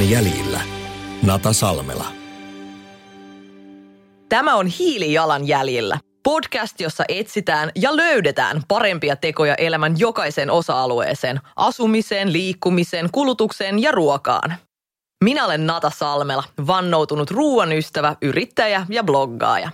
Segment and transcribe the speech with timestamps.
[0.00, 0.60] Hiilijalanjäljillä.
[1.22, 2.04] Nata Salmela.
[4.28, 5.98] Tämä on Hiilijalanjäljillä.
[6.22, 11.40] Podcast, jossa etsitään ja löydetään parempia tekoja elämän jokaiseen osa-alueeseen.
[11.56, 14.54] Asumiseen, liikkumiseen, kulutukseen ja ruokaan.
[15.24, 19.70] Minä olen Nata Salmela, vannoutunut ruoan ystävä, yrittäjä ja bloggaaja.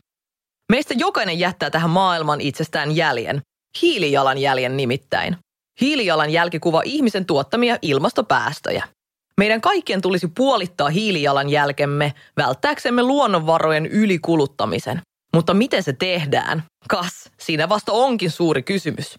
[0.72, 3.42] Meistä jokainen jättää tähän maailman itsestään jäljen.
[3.82, 5.36] Hiilijalanjäljen nimittäin.
[5.80, 8.95] Hiilijalanjälki kuvaa ihmisen tuottamia ilmastopäästöjä.
[9.40, 15.00] Meidän kaikkien tulisi puolittaa hiilijalanjälkemme välttääksemme luonnonvarojen ylikuluttamisen.
[15.34, 16.62] Mutta miten se tehdään?
[16.88, 19.18] Kas, siinä vasta onkin suuri kysymys.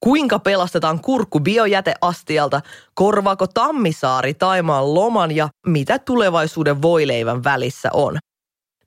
[0.00, 2.60] Kuinka pelastetaan kurkku biojäteastialta,
[2.94, 8.18] korvaako Tammisaari Taimaan loman ja mitä tulevaisuuden voileivän välissä on?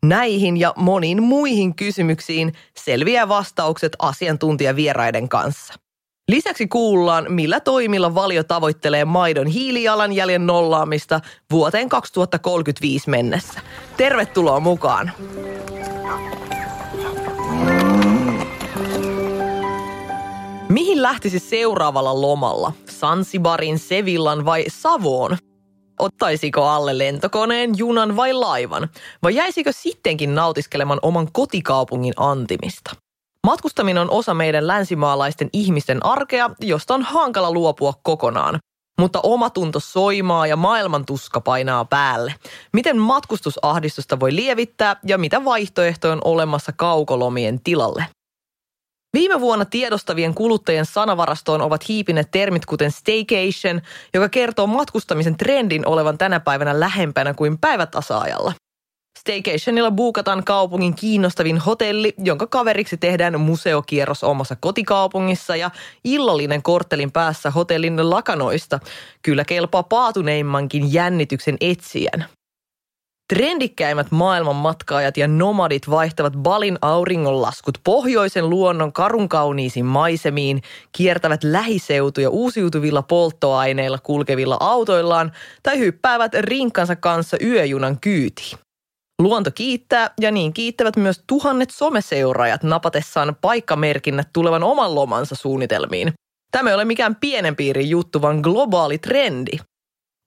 [0.05, 5.73] Näihin ja moniin muihin kysymyksiin selviää vastaukset asiantuntijavieraiden kanssa.
[6.31, 13.60] Lisäksi kuullaan, millä toimilla valio tavoittelee maidon hiilijalanjäljen nollaamista vuoteen 2035 mennessä.
[13.98, 15.12] Tervetuloa mukaan!
[20.70, 22.71] Mihin lähtisi seuraavalla lomalla?
[22.90, 25.37] Sansibarin, Sevillan vai Savoon?
[25.99, 28.90] Ottaisiko alle lentokoneen, junan vai laivan?
[29.24, 33.01] Vai jäisikö sittenkin nautiskelemaan oman kotikaupungin antimista?
[33.47, 38.59] Matkustaminen on osa meidän länsimaalaisten ihmisten arkea, josta on hankala luopua kokonaan.
[38.99, 42.35] Mutta omatunto soimaa ja maailman tuska painaa päälle.
[42.73, 48.05] Miten matkustusahdistusta voi lievittää ja mitä vaihtoehtoja on olemassa kaukolomien tilalle?
[49.13, 53.81] Viime vuonna tiedostavien kuluttajien sanavarastoon ovat hiipineet termit kuten staycation,
[54.13, 58.53] joka kertoo matkustamisen trendin olevan tänä päivänä lähempänä kuin päivätasaajalla.
[59.20, 65.72] Staycationilla buukataan kaupungin kiinnostavin hotelli, jonka kaveriksi tehdään museokierros omassa kotikaupungissa ja
[66.03, 68.79] illallinen korttelin päässä hotellin lakanoista.
[69.22, 72.25] Kyllä kelpaa paatuneimmankin jännityksen etsijän.
[73.34, 84.00] Trendikkäimmät maailmanmatkaajat ja nomadit vaihtavat Balin auringonlaskut pohjoisen luonnon karunkauniisiin maisemiin, kiertävät lähiseutuja uusiutuvilla polttoaineilla
[84.03, 85.31] kulkevilla autoillaan
[85.63, 88.57] tai hyppäävät rinkkansa kanssa yöjunan kyytiin.
[89.22, 96.14] Luonto kiittää ja niin kiittävät myös tuhannet someseuraajat napatessaan paikkamerkinnät tulevan oman lomansa suunnitelmiin.
[96.52, 99.52] Tämä ei ole mikään pienen piirin juttu, vaan globaali trendi.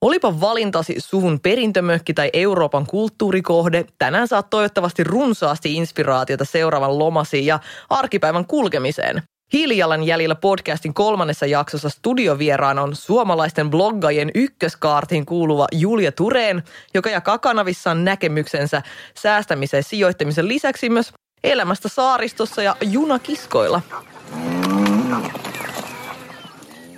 [0.00, 7.60] Olipa valintasi suvun perintömökki tai Euroopan kulttuurikohde, tänään saat toivottavasti runsaasti inspiraatiota seuraavan lomasi ja
[7.90, 9.22] arkipäivän kulkemiseen.
[9.54, 16.62] Hiilijalanjäljellä podcastin kolmannessa jaksossa studiovieraana on suomalaisten bloggajien ykköskaartiin kuuluva Julia Tureen,
[16.94, 18.82] joka jakaa kanavissaan näkemyksensä
[19.16, 21.12] säästämisen ja sijoittamisen lisäksi myös
[21.44, 23.80] elämästä saaristossa ja junakiskoilla.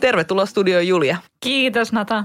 [0.00, 1.17] Tervetuloa studioon Julia.
[1.41, 2.25] Kiitos Nata.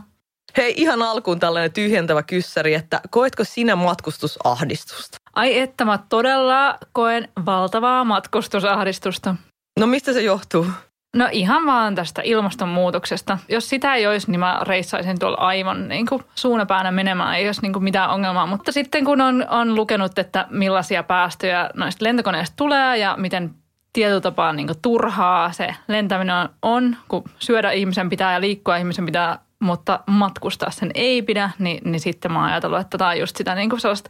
[0.58, 5.18] Hei, ihan alkuun tällainen tyhjentävä kyssäri, että koetko sinä matkustusahdistusta?
[5.36, 9.36] Ai että mä todella koen valtavaa matkustusahdistusta.
[9.82, 10.68] No mistä se johtuu?
[11.16, 13.38] No ihan vaan tästä ilmastonmuutoksesta.
[13.50, 17.36] Jos sitä ei olisi, niin mä reissaisin tuolla aivan niin kuin suunapäänä menemään.
[17.36, 18.46] Ei olisi niin kuin mitään ongelmaa.
[18.46, 23.54] Mutta sitten kun on, on lukenut, että millaisia päästöjä noista lentokoneista tulee ja miten
[23.94, 29.06] tietyllä tapaa niin turhaa se lentäminen on, on, kun syödä ihmisen pitää ja liikkua ihmisen
[29.06, 33.20] pitää, mutta matkustaa sen ei pidä, niin, niin sitten mä oon ajatellut, että tämä on
[33.20, 34.10] just sitä niin kuin sellaista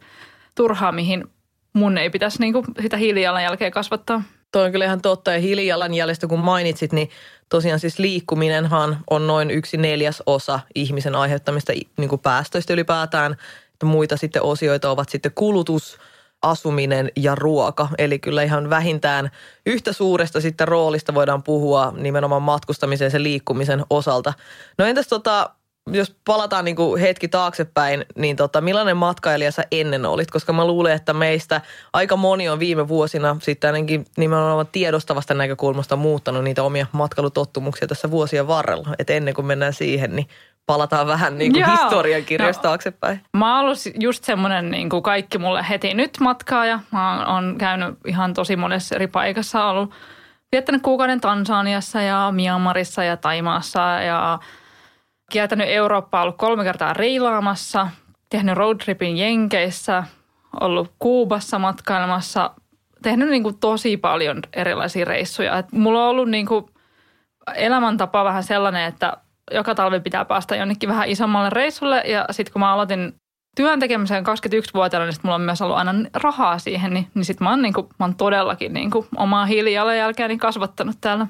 [0.55, 1.27] turhaa, mihin
[1.73, 4.23] mun ei pitäisi niin kuin sitä hiilijalanjälkeä kasvattaa.
[4.51, 5.31] Toi on kyllä ihan totta.
[5.31, 7.09] Ja hiilijalanjäljestä kun mainitsit, niin
[7.49, 13.35] tosiaan siis liikkuminenhan on noin yksi neljäs osa ihmisen aiheuttamista niin kuin päästöistä ylipäätään.
[13.83, 15.97] Muita sitten osioita ovat sitten kulutus,
[16.41, 17.87] asuminen ja ruoka.
[17.97, 19.31] Eli kyllä ihan vähintään
[19.65, 24.33] yhtä suuresta sitten roolista voidaan puhua nimenomaan matkustamisen ja sen liikkumisen osalta.
[24.77, 25.49] No entäs tota,
[25.87, 30.31] jos palataan niin kuin hetki taaksepäin, niin tota, millainen matkailija sä ennen olit?
[30.31, 31.61] Koska mä luulen, että meistä
[31.93, 38.11] aika moni on viime vuosina sitten ainakin nimenomaan tiedostavasta näkökulmasta muuttanut niitä omia matkailutottumuksia tässä
[38.11, 38.89] vuosien varrella.
[38.99, 40.27] Että ennen kuin mennään siihen, niin
[40.65, 43.21] palataan vähän niin kuin historiankirjasta no, taaksepäin.
[43.37, 46.79] Mä oon ollut just semmoinen niin kuin kaikki mulle heti nyt matkaaja.
[46.91, 49.91] Mä oon käynyt ihan tosi monessa eri paikassa, ollut
[50.51, 54.39] viettänyt kuukauden Tansaniassa ja Myanmarissa ja Taimaassa ja–
[55.31, 57.87] kiertänyt Eurooppaa, ollut kolme kertaa reilaamassa,
[58.29, 60.03] tehnyt roadtripin Jenkeissä,
[60.61, 62.51] ollut Kuubassa matkailemassa,
[63.01, 65.57] tehnyt niin kuin tosi paljon erilaisia reissuja.
[65.57, 66.65] Et mulla on ollut niin kuin
[67.55, 69.17] elämäntapa vähän sellainen, että
[69.51, 73.13] joka talvi pitää päästä jonnekin vähän isommalle reissulle ja sitten kun mä aloitin
[73.55, 77.57] työn tekemiseen 21-vuotiaana, niin mulla on myös ollut aina rahaa siihen, niin, niin sitten mä,
[77.57, 81.27] niin mä oon todellakin niin kuin omaa hiilijalanjälkeäni kasvattanut täällä.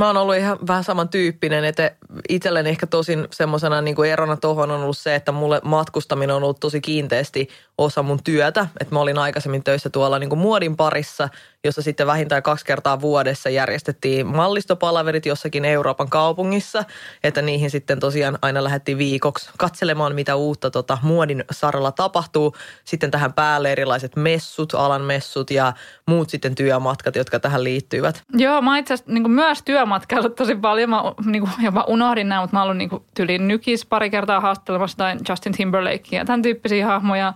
[0.00, 1.90] Mä oon ollut ihan vähän samantyyppinen, että
[2.28, 6.42] itselleni ehkä tosin semmoisena niin kuin erona tuohon on ollut se, että mulle matkustaminen on
[6.42, 7.48] ollut tosi kiinteästi
[7.78, 8.66] osa mun työtä.
[8.80, 11.28] Että mä olin aikaisemmin töissä tuolla niin kuin muodin parissa,
[11.64, 16.84] jossa sitten vähintään kaksi kertaa vuodessa järjestettiin mallistopalaverit jossakin Euroopan kaupungissa.
[17.24, 22.56] Että niihin sitten tosiaan aina lähdettiin viikoksi katselemaan, mitä uutta tota, muodin saralla tapahtuu.
[22.84, 25.72] Sitten tähän päälle erilaiset messut, alan messut ja
[26.06, 28.22] muut sitten työmatkat, jotka tähän liittyvät.
[28.34, 30.90] Joo, mä itse asiassa niin myös työmatkaillut tosi paljon.
[30.90, 34.40] Mä niin kuin, jopa unohdin nämä, mutta mä oon ollut niin tyliin nykis pari kertaa
[34.40, 37.34] haastelemassa tai Justin Timberlakea ja tämän tyyppisiä hahmoja.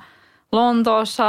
[0.55, 1.25] Lontoossa,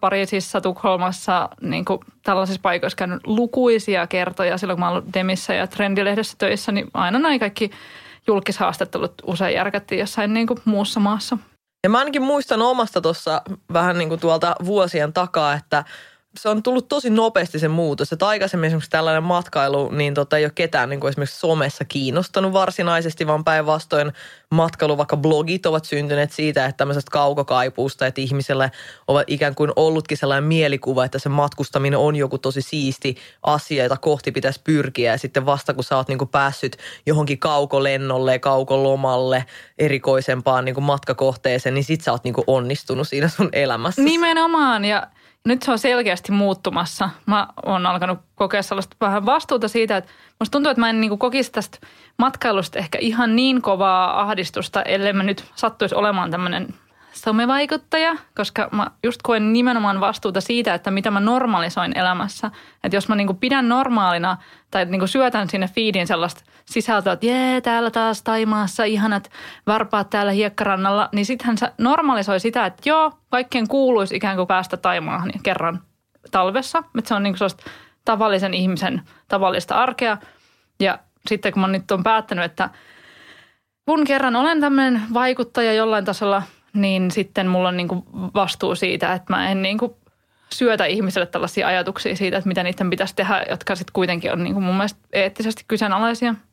[0.00, 5.66] Pariisissa, Tukholmassa, niin kuin tällaisissa paikoissa käynyt lukuisia kertoja silloin, kun mä ollut Demissä ja
[5.66, 7.70] Trendilehdessä töissä, niin aina näin kaikki
[8.26, 11.38] julkishaastattelut usein järkättiin jossain niin kuin muussa maassa.
[11.84, 15.84] Ja mä ainakin muistan omasta tuossa vähän niin kuin tuolta vuosien takaa, että
[16.36, 18.12] se on tullut tosi nopeasti se muutos.
[18.12, 22.52] Että aikaisemmin esimerkiksi tällainen matkailu, niin tota, ei ole ketään niin kuin esimerkiksi somessa kiinnostanut
[22.52, 24.12] varsinaisesti, vaan päinvastoin
[24.50, 28.70] matkailu, vaikka blogit ovat syntyneet siitä, että tämmöisestä kaukokaipuusta, että ihmiselle
[29.08, 33.96] ovat ikään kuin ollutkin sellainen mielikuva, että se matkustaminen on joku tosi siisti asia, jota
[33.96, 35.12] kohti pitäisi pyrkiä.
[35.12, 39.44] Ja sitten vasta kun sä oot niin kuin päässyt johonkin kaukolennolle, kaukolomalle,
[39.78, 44.02] erikoisempaan niin kuin matkakohteeseen, niin sit sä oot niin kuin onnistunut siinä sun elämässä.
[44.02, 45.06] Nimenomaan ja–
[45.46, 47.10] nyt se on selkeästi muuttumassa.
[47.26, 50.10] Mä oon alkanut kokea sellaista vähän vastuuta siitä, että
[50.40, 51.78] musta tuntuu, että mä en niin kokisi tästä
[52.18, 56.74] matkailusta ehkä ihan niin kovaa ahdistusta, ellei mä nyt sattuisi olemaan tämmöinen
[57.24, 62.50] somevaikuttaja, koska mä just koen nimenomaan vastuuta siitä, että mitä mä normalisoin elämässä.
[62.84, 64.36] Että jos mä niinku pidän normaalina
[64.70, 69.30] tai niinku syötän sinne feediin sellaista sisältöä, että jee, täällä taas Taimaassa ihanat
[69.66, 74.76] varpaat täällä hiekkarannalla, niin sittenhän se normalisoi sitä, että joo, kaikkien kuuluisi ikään kuin päästä
[74.76, 75.80] Taimaahan kerran
[76.30, 76.78] talvessa.
[76.98, 77.70] Että se on niinku sellaista
[78.04, 80.16] tavallisen ihmisen tavallista arkea.
[80.80, 82.70] Ja sitten kun mä nyt on päättänyt, että
[83.86, 86.42] kun kerran olen tämmöinen vaikuttaja jollain tasolla–
[86.74, 88.02] niin sitten mulla on niin kuin
[88.34, 89.92] vastuu siitä, että mä en niin kuin
[90.52, 94.54] syötä ihmiselle tällaisia ajatuksia siitä, että mitä niiden pitäisi tehdä, jotka sitten kuitenkin on niin
[94.54, 96.34] kuin mun mielestä eettisesti kyseenalaisia–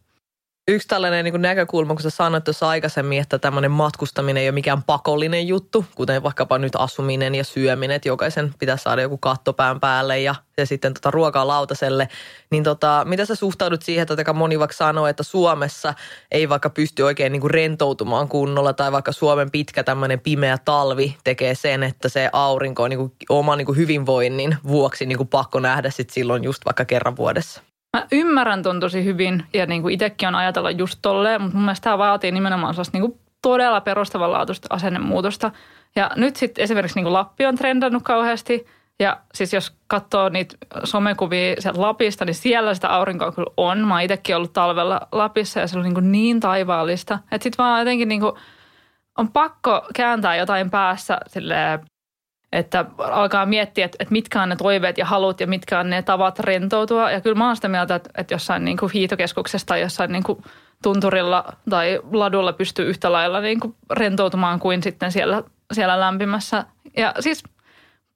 [0.70, 4.84] Yksi tällainen niin näkökulma, kun sä sanoit tuossa aikaisemmin, että tämmöinen matkustaminen ei ole mikään
[4.84, 10.20] pakollinen juttu, kuten vaikkapa nyt asuminen ja syöminen, että jokaisen pitää saada joku kattopään päälle
[10.20, 12.10] ja, ja sitten tota ruokaa lautaselle.
[12.52, 15.94] Niin tota, mitä sä suhtaudut siihen, että moni vaikka sanoo, että Suomessa
[16.32, 21.56] ei vaikka pysty oikein niin rentoutumaan kunnolla tai vaikka Suomen pitkä tämmöinen pimeä talvi tekee
[21.56, 26.10] sen, että se aurinko on niin kuin oman niin hyvinvoinnin vuoksi niin pakko nähdä sit
[26.10, 27.62] silloin just vaikka kerran vuodessa?
[27.98, 31.66] Mä ymmärrän ton tosi hyvin ja niin kuin itsekin on ajatella just tolleen, mutta mun
[31.66, 35.52] mielestä tämä vaatii nimenomaan sellaista niin kuin todella perustavanlaatuista asennemuutosta.
[35.96, 38.66] Ja nyt sitten esimerkiksi niin kuin Lappi on trendannut kauheasti
[39.00, 43.80] ja siis jos katsoo niitä somekuvia sieltä Lapista, niin siellä sitä aurinkoa kyllä on.
[43.80, 47.20] Mä oon itsekin ollut talvella Lapissa ja se on niin, kuin niin taivaallista.
[47.32, 48.34] Että sitten vaan jotenkin niin kuin
[49.18, 51.80] on pakko kääntää jotain päässä silleen
[52.52, 56.02] että alkaa miettiä, että, että mitkä on ne toiveet ja halut ja mitkä on ne
[56.02, 57.12] tavat rentoutua.
[57.12, 60.24] Ja kyllä mä oon sitä mieltä, että, että jossain niin kuin hiitokeskuksessa tai jossain niin
[60.24, 60.44] kuin
[60.84, 66.66] tunturilla tai ladulla pystyy yhtä lailla niin kuin rentoutumaan kuin sitten siellä, siellä lämpimässä.
[66.98, 67.44] Ja siis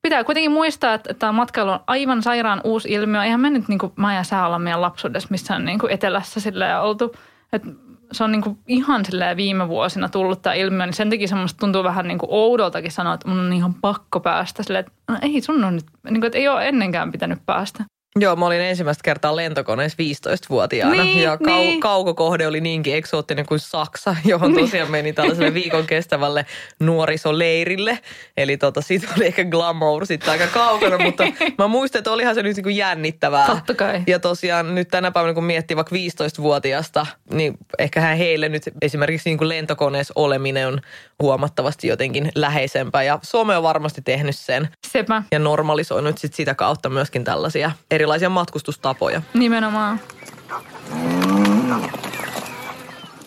[0.02, 3.24] pitää kuitenkin muistaa, että, tämä matkailu on aivan sairaan uusi ilmiö.
[3.24, 6.40] Eihän me nyt niin kuin mä ja sä olla meidän lapsuudessa missään niin kuin etelässä
[6.40, 7.16] sillä oltu.
[7.54, 7.68] Että
[8.12, 9.06] se on niin kuin ihan
[9.38, 13.14] viime vuosina tullut tämä ilmiö, niin sen takia semmoista tuntuu vähän niin kuin oudoltakin sanoa,
[13.14, 16.26] että mun on ihan pakko päästä silleen, että no ei sun on nyt, niin kuin,
[16.26, 17.84] että ei ole ennenkään pitänyt päästä.
[18.20, 21.80] Joo, mä olin ensimmäistä kertaa lentokoneessa 15-vuotiaana niin, ja kau- niin.
[21.80, 24.66] kaukokohde oli niinkin eksoottinen kuin Saksa, johon niin.
[24.66, 26.46] tosiaan meni tällaiselle viikon kestävälle
[26.80, 28.00] nuorisoleirille.
[28.38, 31.24] Eli tota, siitä oli ehkä glamour sitten aika kaukana, mutta
[31.58, 33.48] mä muistan, että olihan se nyt niin kuin jännittävää.
[33.48, 34.04] Totta kai.
[34.08, 39.38] Ja tosiaan nyt tänä päivänä, kun miettii vaikka 15-vuotiaasta, niin ehkä heille nyt esimerkiksi niin
[39.38, 40.82] kuin lentokoneessa oleminen on
[41.22, 43.04] huomattavasti jotenkin läheisempää.
[43.04, 44.70] Ja Suomi on varmasti tehnyt sen.
[44.88, 45.24] Sepä.
[45.32, 49.22] Ja normalisoinut sit sitä kautta myöskin tällaisia erilaisia matkustustapoja.
[49.34, 50.00] Nimenomaan.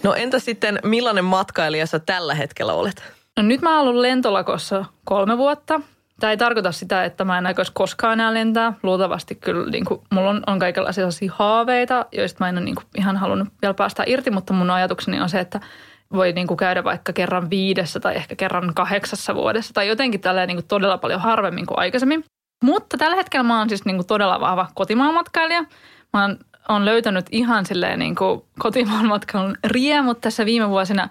[0.03, 3.03] No entä sitten, millainen matkailija sä tällä hetkellä olet?
[3.37, 5.81] No nyt mä oon ollut lentolakossa kolme vuotta.
[6.21, 8.73] Tämä ei tarkoita sitä, että mä en aikoisi koskaan enää lentää.
[8.83, 12.85] Luultavasti kyllä niin kuin, mulla on, on kaikenlaisia haaveita, joista mä en ole niin kuin,
[12.97, 15.61] ihan halunnut vielä päästä irti, mutta mun ajatukseni on se, että
[16.13, 20.47] voi niin kuin käydä vaikka kerran viidessä tai ehkä kerran kahdeksassa vuodessa tai jotenkin tällä
[20.47, 22.25] niin kuin todella paljon harvemmin kuin aikaisemmin.
[22.63, 25.65] Mutta tällä hetkellä mä oon siis niin kuin todella vahva kotimaanmatkailija.
[26.13, 31.09] Mä oon, oon löytänyt ihan silleen niin kuin kotimaan matkailun riemut tässä viime vuosina.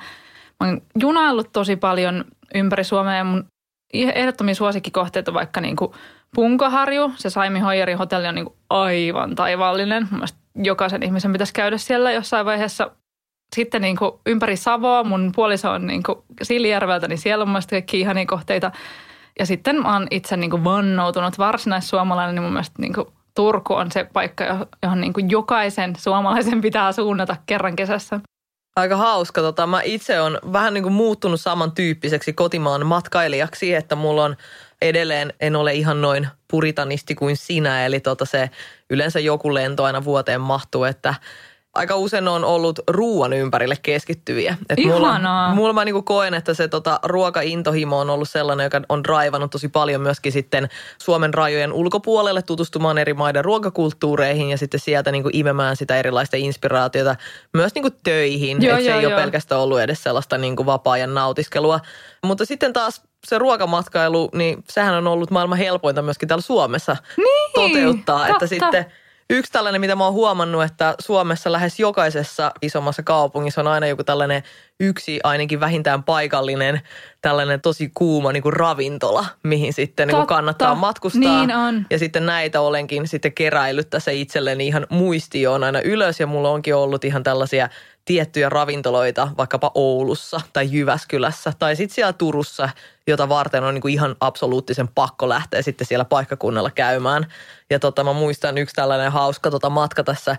[0.59, 3.45] Mä oon junaillut tosi paljon ympäri Suomea ja mun
[3.93, 5.91] ehdottomia suosikkikohteita on vaikka niin kuin
[6.35, 7.13] Punkaharju.
[7.15, 10.07] Se Saimi Hoijerin hotelli on niin kuin aivan taivaallinen.
[10.11, 10.23] Mun
[10.55, 12.91] jokaisen ihmisen pitäisi käydä siellä jossain vaiheessa
[13.55, 17.61] Sitten niin kuin ympäri Savoa, mun puoliso on niin kuin Siilijärveltä, niin siellä on mun
[17.69, 18.71] kaikki ihania kohteita.
[19.39, 23.91] Ja sitten mä oon itse niin vannoutunut varsinaissuomalainen, niin mun mielestä niin kuin Turku on
[23.91, 28.19] se paikka, johon niin kuin jokaisen suomalaisen pitää suunnata kerran kesässä.
[28.75, 29.41] Aika hauska.
[29.41, 34.35] Tota, mä itse on vähän niin kuin muuttunut samantyyppiseksi kotimaan matkailijaksi, että mulla on
[34.81, 38.49] edelleen, en ole ihan noin puritanisti kuin sinä, eli tota se
[38.89, 41.15] yleensä joku lento aina vuoteen mahtuu, että
[41.73, 44.57] aika usein on ollut ruoan ympärille keskittyviä.
[44.69, 45.47] Et Ihanaa.
[45.47, 49.51] Mulla, mulla mä niinku koen, että se tota, ruokaintohimo on ollut sellainen, joka on raivannut
[49.51, 55.29] tosi paljon myöskin sitten Suomen rajojen ulkopuolelle tutustumaan eri maiden ruokakulttuureihin ja sitten sieltä niinku
[55.33, 57.15] imemään sitä erilaista inspiraatiota
[57.53, 58.61] myös niinku töihin.
[58.61, 59.21] Joo, että se joo, ei ole joo.
[59.21, 61.79] pelkästään ollut edes sellaista niinku vapaa-ajan nautiskelua.
[62.23, 67.51] Mutta sitten taas se ruokamatkailu, niin sehän on ollut maailman helpointa myöskin täällä Suomessa Niin,
[67.53, 68.27] toteuttaa.
[68.27, 68.47] Että totta.
[68.47, 68.85] sitten
[69.29, 74.03] Yksi tällainen, mitä mä oon huomannut, että Suomessa lähes jokaisessa isommassa kaupungissa on aina joku
[74.03, 74.43] tällainen
[74.79, 76.81] yksi ainakin vähintään paikallinen
[77.21, 81.45] tällainen tosi kuuma niin kuin ravintola, mihin sitten niin kuin kannattaa matkustaa.
[81.45, 81.85] Niin on.
[81.89, 86.75] Ja sitten näitä olenkin sitten keräillyt tässä itselleni ihan muistioon aina ylös ja mulla onkin
[86.75, 87.69] ollut ihan tällaisia
[88.05, 92.69] tiettyjä ravintoloita vaikkapa Oulussa tai Jyväskylässä tai sitten siellä Turussa,
[93.07, 97.25] jota varten on niin kuin ihan absoluuttisen pakko lähteä sitten siellä paikkakunnalla käymään.
[97.69, 100.37] Ja tota, mä muistan yksi tällainen hauska tota matka tässä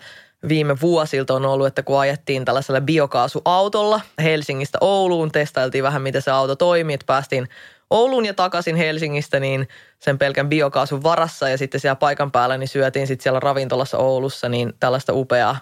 [0.49, 6.31] viime vuosilta on ollut, että kun ajettiin tällaisella biokaasuautolla Helsingistä Ouluun, testailtiin vähän miten se
[6.31, 7.49] auto toimii, että päästiin
[7.91, 12.69] Ouluun ja takaisin Helsingistä niin sen pelkän biokaasun varassa ja sitten siellä paikan päällä niin
[12.69, 15.57] syötiin sitten siellä ravintolassa Oulussa niin tällaista upeaa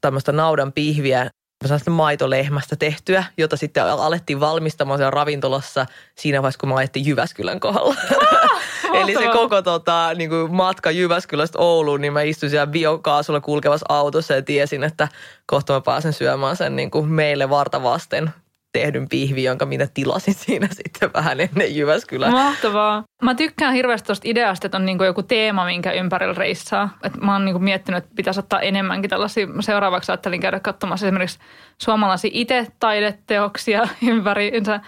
[0.00, 1.30] tämmöistä naudan pihviä
[1.68, 7.60] sellaista maitolehmästä tehtyä, jota sitten alettiin valmistamaan siellä ravintolassa siinä vaiheessa, kun mä ajettiin Jyväskylän
[7.60, 7.94] kohdalla.
[9.02, 13.86] Eli se koko tota, niin kuin matka Jyväskylästä Ouluun, niin mä istuin siellä biokaasulla kulkevassa
[13.88, 15.08] autossa ja tiesin, että
[15.46, 18.30] kohta mä pääsen syömään sen niin kuin meille vartavasten
[18.72, 22.32] tehdyn pihvi, jonka minä tilasin siinä sitten vähän ennen Jyväskylän.
[22.32, 23.02] Mahtavaa.
[23.22, 26.96] Mä tykkään hirveästi tuosta ideasta, että on niinku joku teema, minkä ympärillä reissaa.
[27.02, 29.46] Et mä oon niinku miettinyt, että pitäisi ottaa enemmänkin tällaisia.
[29.60, 31.38] Seuraavaksi ajattelin käydä katsomassa esimerkiksi
[31.78, 34.80] suomalaisia itse-taideteoksia ympäriinsä.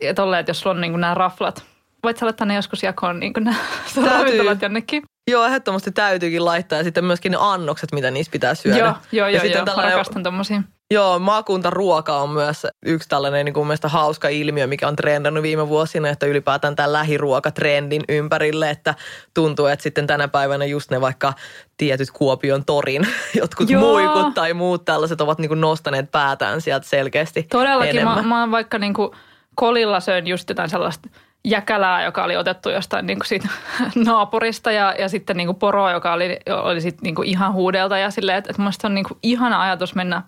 [0.00, 1.64] Ja tolleen, että jos sulla on niinku nämä raflat.
[2.02, 3.56] Voit sä laittaa ne joskus jakoon niinku nämä
[4.10, 5.02] ravintolat jonnekin.
[5.30, 8.78] Joo, ehdottomasti täytyykin laittaa ja sitten myöskin ne annokset, mitä niissä pitää syödä.
[8.78, 9.66] Joo, joo, ja joo, sitten joo.
[9.66, 10.62] Tällainen- rakastan tommosia.
[10.92, 15.68] Joo, maakuntaruoka on myös yksi tällainen niin kuin mielestäni hauska ilmiö, mikä on trendannut viime
[15.68, 18.94] vuosina, että ylipäätään tämä lähiruokatrendin ympärille, että
[19.34, 21.32] tuntuu, että sitten tänä päivänä just ne vaikka
[21.76, 23.06] tietyt Kuopion torin,
[23.40, 23.80] jotkut Joo.
[23.82, 27.94] muikut tai muut tällaiset ovat niin kuin nostaneet päätään sieltä selkeästi Todellakin.
[27.94, 28.28] Mä, enemmän.
[28.28, 29.14] mä oon vaikka niinku
[29.54, 31.08] kolilla söin just jotain sellaista
[31.44, 33.48] jäkälää, joka oli otettu jostain niinku siitä
[34.06, 38.38] naapurista ja, ja sitten niinku poroa, joka oli, oli sit niinku ihan huudelta ja silleen,
[38.38, 40.22] että, että on niinku ihana ajatus mennä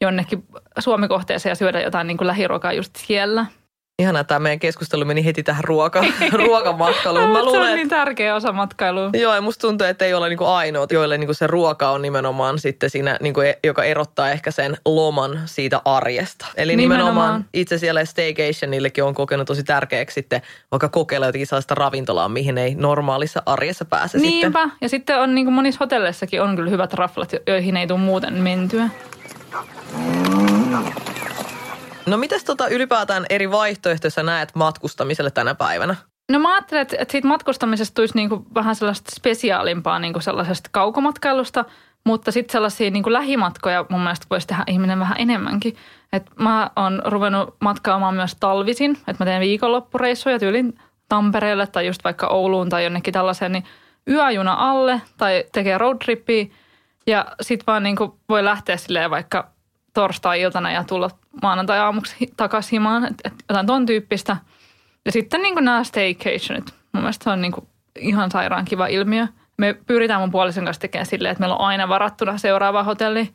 [0.00, 0.44] jonnekin
[0.78, 3.46] Suomi-kohteeseen ja syödä jotain niinku lähiruokaa just siellä.
[4.02, 6.04] Ihanaa, tämä meidän keskustelu meni heti tähän ruoka,
[6.46, 7.30] ruokamatkailuun.
[7.30, 9.10] Mä se luulen, on että niin tärkeä osa matkailua.
[9.12, 12.58] Joo, ja musta tuntuu, että ei ole niinku ainoat, joille niinku se ruoka on nimenomaan
[12.58, 16.46] sitten siinä, niinku, e- joka erottaa ehkä sen loman siitä arjesta.
[16.56, 17.44] Eli nimenomaan, Nimenomaan.
[17.54, 22.74] itse siellä staycationillekin on kokenut tosi tärkeäksi sitten vaikka kokeilla jotakin sellaista ravintolaa, mihin ei
[22.74, 24.30] normaalissa arjessa pääse sitten.
[24.30, 24.68] Niinpä.
[24.80, 28.34] Ja sitten on niin kuin monissa hotelleissakin on kyllä hyvät raflat, joihin ei tule muuten
[28.34, 28.88] mentyä.
[32.06, 35.96] No mitäs tota ylipäätään eri vaihtoehtoissa näet matkustamiselle tänä päivänä?
[36.30, 41.64] No mä ajattelen, että siitä matkustamisesta tulisi niinku vähän sellaista spesiaalimpaa niinku sellaisesta kaukomatkailusta,
[42.04, 45.76] mutta sitten sellaisia niinku lähimatkoja mun mielestä voisi tehdä ihminen vähän enemmänkin.
[46.12, 50.78] Et mä oon ruvennut matkaamaan myös talvisin, että mä teen viikonloppureissuja tyylin
[51.08, 53.64] Tampereelle tai just vaikka Ouluun tai jonnekin tällaiseen, niin
[54.08, 56.46] yöjuna alle tai tekee roadtrippiä
[57.06, 59.51] ja sitten vaan niinku voi lähteä silleen vaikka
[59.92, 61.10] torstai-iltana ja tulla
[61.42, 64.36] maanantai-aamuksi takaisin himaan, että et jotain ton tyyppistä.
[65.04, 66.74] Ja sitten niin nämä staycationit.
[66.92, 67.52] Mun mielestä se on niin
[67.98, 69.26] ihan sairaan kiva ilmiö.
[69.58, 73.32] Me pyritään mun puolison kanssa tekemään silleen, että meillä on aina varattuna seuraava hotelli.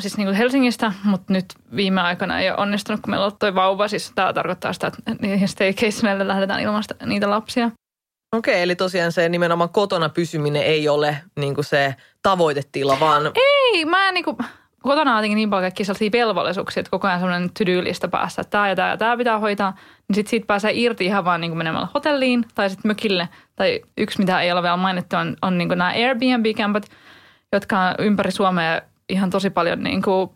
[0.00, 1.44] Siis niin kuin Helsingistä, mutta nyt
[1.76, 3.88] viime aikana ei ole onnistunut, kun meillä on toi vauva.
[3.88, 7.70] Siis tämä tarkoittaa sitä, että niihin staycationille lähdetään ilmasta niitä lapsia.
[8.36, 13.84] Okei, eli tosiaan se nimenomaan kotona pysyminen ei ole niin kuin se tavoitetila, vaan Ei,
[13.84, 14.38] mä en niinku,
[14.86, 18.50] kotona on jotenkin niin paljon kaikkia sellaisia velvollisuuksia, että koko ajan sellainen to-do-lista päässä, että
[18.50, 19.70] tämä ja tämä ja tämä pitää hoitaa.
[20.08, 23.28] Niin sitten siitä pääsee irti ihan vaan niin menemällä hotelliin tai sitten mökille.
[23.56, 26.86] Tai yksi, mitä ei ole vielä mainittu, on, on niin nämä Airbnb-kämpät,
[27.52, 30.30] jotka on ympäri Suomea ihan tosi paljon niin kuin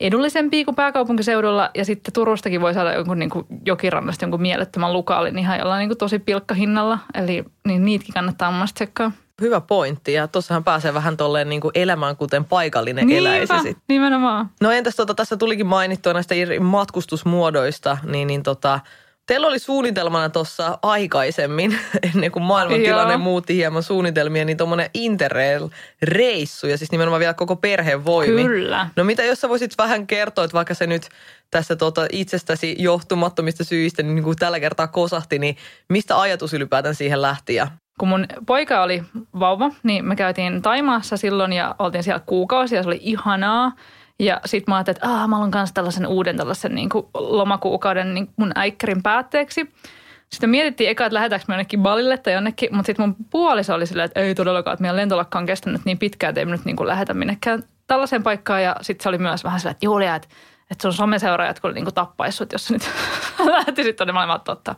[0.00, 1.70] edullisempia kuin pääkaupunkiseudulla.
[1.74, 5.88] Ja sitten Turustakin voi saada jonkun niin kuin jokirannasta jonkun mielettömän lukaalin ihan jollain niin
[5.88, 6.98] kuin tosi pilkkahinnalla.
[7.14, 9.12] Eli niin niitäkin kannattaa mielestä tsekkaa.
[9.40, 13.78] Hyvä pointti ja tuossahan pääsee vähän tolleen niin kuin elämään kuten paikallinen eläisi sit.
[13.88, 14.50] nimenomaan.
[14.60, 18.80] No entäs tota, tässä tulikin mainittua näistä matkustusmuodoista, niin, niin tota,
[19.26, 21.78] teillä oli suunnitelmana tuossa aikaisemmin,
[22.14, 23.18] ennen kuin maailmantilanne Joo.
[23.18, 28.44] muutti hieman suunnitelmia, niin tuommoinen Interrail-reissu ja siis nimenomaan vielä koko perheen voimi.
[28.44, 28.88] Kyllä.
[28.96, 31.08] No mitä jos sä voisit vähän kertoa, että vaikka se nyt
[31.50, 35.56] tässä tota itsestäsi johtumattomista syistä niin, niin kuin tällä kertaa kosahti, niin
[35.88, 39.02] mistä ajatus ylipäätään siihen lähti ja Kun mun poika oli
[39.40, 43.72] vauva, niin me käytiin Taimaassa silloin ja oltiin siellä kuukausi ja se oli ihanaa.
[44.18, 48.14] Ja sitten mä ajattelin, että ah, mä haluan kanssa tällaisen uuden tällaisen niin kuin lomakuukauden
[48.14, 49.72] niin mun äikkärin päätteeksi.
[50.30, 53.86] Sitten mietittiin eka, että lähdetäänkö me jonnekin Balille tai jonnekin, mutta sitten mun puoliso oli
[53.86, 56.64] silleen, että ei todellakaan, että meidän lentolakka on kestänyt niin pitkään, että ei me nyt
[56.64, 58.62] niin kuin lähetä minnekään tällaiseen paikkaan.
[58.62, 60.28] Ja sitten se oli myös vähän silleen, että Julia, että,
[60.74, 62.90] että sun someseuraajat kyllä niin kuin tappaisi sut, jos nyt
[63.44, 64.74] lähtisit tuonne maailmaan totta.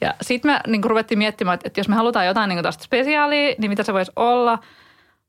[0.00, 3.54] Ja sitten me niin ruvettiin miettimään, että, että jos me halutaan jotain niin tästä spesiaalia,
[3.58, 4.58] niin mitä se voisi olla.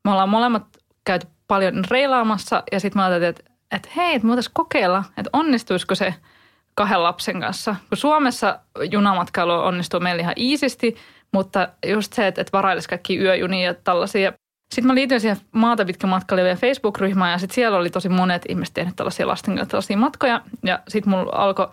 [0.04, 0.64] Me ollaan molemmat
[1.04, 5.94] käyty paljon reilaamassa ja sitten mä ajattelin, että, että hei, että me kokeilla, että onnistuisiko
[5.94, 6.14] se
[6.74, 7.76] kahden lapsen kanssa.
[7.88, 10.96] Kun Suomessa junamatkailu onnistuu meillä ihan iisisti,
[11.32, 14.32] mutta just se, että, että varailisi kaikki yöjunia ja tällaisia.
[14.70, 18.74] Sitten mä liityin siihen maata pitkä matkailevien Facebook-ryhmään ja sitten siellä oli tosi monet ihmiset
[18.74, 20.40] tehneet tällaisia lasten kanssa tällaisia matkoja.
[20.62, 21.68] Ja sitten mulla alkoi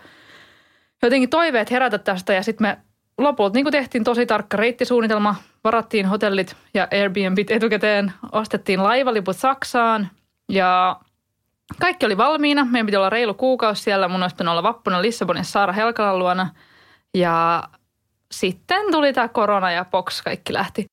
[1.02, 2.78] jotenkin toiveet herätä tästä ja sitten me
[3.18, 5.34] lopulta niin tehtiin tosi tarkka reittisuunnitelma,
[5.64, 10.08] varattiin hotellit ja Airbnbit etukäteen, ostettiin laivaliput Saksaan
[10.48, 11.00] ja
[11.80, 12.64] kaikki oli valmiina.
[12.64, 14.08] Meidän piti olla reilu kuukausi siellä.
[14.08, 16.50] Mun olisi olla vappuna Lissabonissa Saara Helkalan luona.
[17.14, 17.62] Ja
[18.32, 20.86] sitten tuli tämä korona ja box kaikki lähti.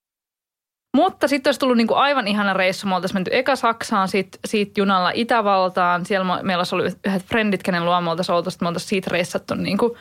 [0.94, 2.88] Mutta sitten olisi tullut niinku aivan ihana reissu.
[2.88, 6.06] Me oltaisiin menty eka Saksaan, sit, siitä junalla Itävaltaan.
[6.06, 8.52] Siellä me- meillä olisi ollut yhdet frendit, kenen luo me oltaisiin oltu.
[8.52, 9.98] Sitten me oltaisiin siitä reissattu niinku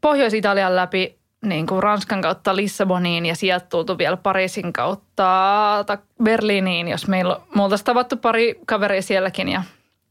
[0.00, 6.88] Pohjois-Italian läpi niin kuin Ranskan kautta Lissaboniin ja sieltä tultu vielä Pariisin kautta ta- Berliiniin,
[6.88, 9.62] jos meillä me oltaisiin tavattu pari kaveria sielläkin ja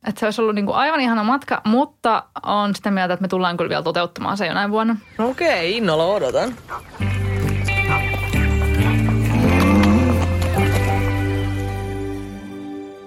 [0.08, 3.28] että se olisi ollut niin kuin aivan ihana matka, mutta on sitä mieltä, että me
[3.28, 4.96] tullaan kyllä vielä toteuttamaan se jonain vuonna.
[5.20, 6.56] Okei, innolla odotan.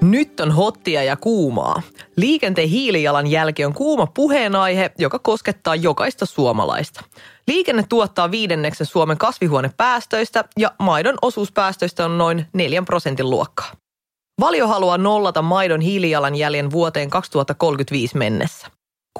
[0.02, 1.82] Nyt on hottia ja kuumaa.
[2.16, 7.04] Liikenteen hiilijalanjälki on kuuma puheenaihe, joka koskettaa jokaista suomalaista.
[7.46, 13.72] Liikenne tuottaa viidenneksen Suomen kasvihuonepäästöistä ja maidon osuus päästöistä on noin 4 prosentin luokkaa.
[14.40, 18.66] Valio haluaa nollata maidon hiilijalanjäljen vuoteen 2035 mennessä.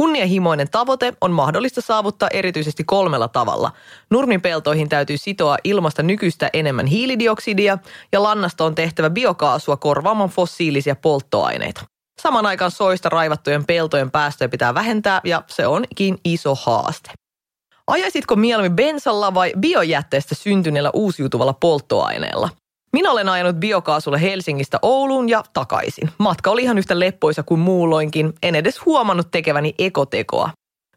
[0.01, 3.73] Kunnianhimoinen tavoite on mahdollista saavuttaa erityisesti kolmella tavalla.
[4.11, 7.79] Nurmipeltoihin täytyy sitoa ilmasta nykyistä enemmän hiilidioksidia
[8.13, 11.85] ja lannasta on tehtävä biokaasua korvaamaan fossiilisia polttoaineita.
[12.23, 17.11] Saman aikaan soista raivattujen peltojen päästöjä pitää vähentää ja se onkin iso haaste.
[17.87, 22.49] Ajaisitko mieluummin bensalla vai biojätteestä syntyneellä uusiutuvalla polttoaineella?
[22.93, 26.11] Minä olen ajanut biokaasulla Helsingistä Ouluun ja takaisin.
[26.19, 30.51] Matka oli ihan yhtä leppoisa kuin muulloinkin, en edes huomannut tekeväni ekotekoa.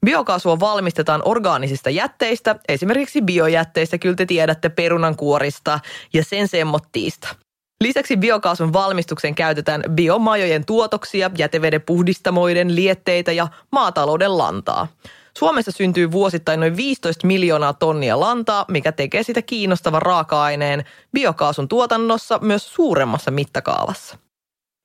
[0.06, 5.80] Biokaasua valmistetaan orgaanisista jätteistä, esimerkiksi biojätteistä, kyllä te tiedätte perunankuorista
[6.14, 7.36] ja sen semmottiista.
[7.84, 14.88] Lisäksi biokaasun valmistukseen käytetään biomajojen tuotoksia, jäteveden puhdistamoiden, lietteitä ja maatalouden lantaa.
[15.38, 22.40] Suomessa syntyy vuosittain noin 15 miljoonaa tonnia lantaa, mikä tekee sitä kiinnostavan raaka-aineen biokaasun tuotannossa
[22.42, 24.18] myös suuremmassa mittakaavassa.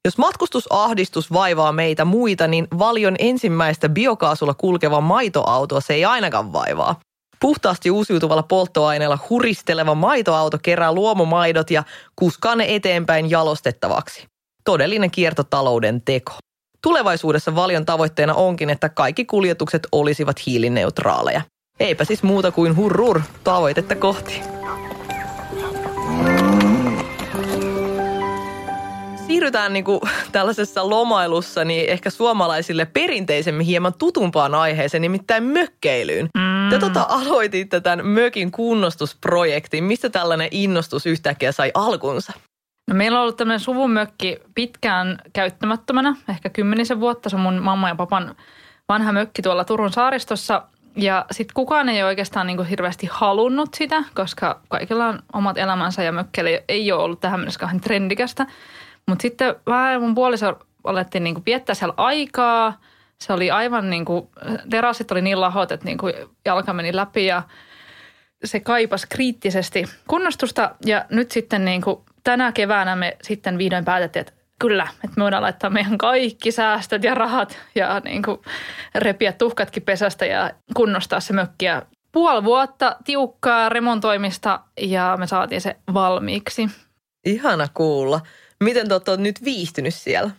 [0.04, 7.00] Jos matkustusahdistus vaivaa meitä muita, niin valion ensimmäistä biokaasulla kulkeva maitoauto se ei ainakaan vaivaa.
[7.40, 11.84] Puhtaasti uusiutuvalla polttoaineella huristeleva maitoauto kerää luomumaidot ja
[12.16, 14.26] kuskaa ne eteenpäin jalostettavaksi.
[14.64, 16.32] Todellinen kiertotalouden teko.
[16.82, 21.40] Tulevaisuudessa valion tavoitteena onkin, että kaikki kuljetukset olisivat hiilineutraaleja.
[21.80, 24.40] Eipä siis muuta kuin hurrur tavoitetta kohti.
[29.26, 30.00] Siirrytään niin kuin
[30.32, 36.28] tällaisessa lomailussa niin ehkä suomalaisille perinteisemmin hieman tutumpaan aiheeseen, nimittäin mökkeilyyn.
[36.34, 36.70] Mm.
[36.70, 39.84] Te tota aloititte tämän mökin kunnostusprojektin.
[39.84, 42.32] Mistä tällainen innostus yhtäkkiä sai alkunsa?
[42.88, 47.29] No meillä on ollut tämmöinen suvumökki pitkään käyttämättömänä, ehkä kymmenisen vuotta.
[47.29, 48.37] Se on mun mamma ja papan
[48.88, 50.62] vanha mökki tuolla Turun saaristossa.
[50.96, 56.03] Ja sitten kukaan ei oikeastaan niin kuin hirveästi halunnut sitä, koska kaikilla on omat elämänsä
[56.03, 58.46] ja mökkeily ei ole ollut tähän mennessä kauhean trendikästä.
[59.07, 62.81] Mutta sitten vähän mun puoliso alettiin niin kuin viettää siellä aikaa.
[63.18, 64.29] Se oli aivan niin kuin,
[64.70, 67.42] terassit oli niin lahot, että niin kuin jalka meni läpi ja
[68.44, 70.74] se kaipasi kriittisesti kunnostusta.
[70.87, 75.22] Ja nyt sitten niin kuin tänä keväänä me sitten vihdoin päätettiin, että kyllä, että me
[75.22, 78.40] voidaan laittaa meidän kaikki säästöt ja rahat ja niin kuin
[78.94, 81.64] repiä tuhkatkin pesästä ja kunnostaa se mökki.
[81.64, 86.68] Ja puoli vuotta tiukkaa remontoimista ja me saatiin se valmiiksi.
[87.24, 88.20] Ihana kuulla.
[88.64, 90.31] Miten te olette nyt viihtynyt siellä?